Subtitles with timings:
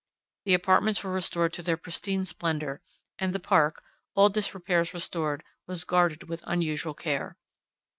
[0.45, 2.81] The apartments were restored to their pristine splendour,
[3.19, 3.83] and the park,
[4.15, 7.37] all disrepairs restored, was guarded with unusual care.